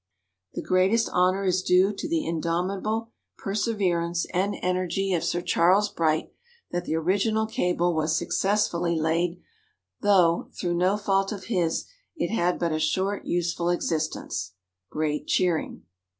[0.55, 6.31] The greatest honor is due to the indomitable perseverance and energy of Sir Charles Bright
[6.71, 9.39] that the original cable was successfully laid,
[10.01, 11.85] though, through no fault of his,
[12.15, 14.53] it had but a short useful existence
[14.89, 15.83] (great cheering).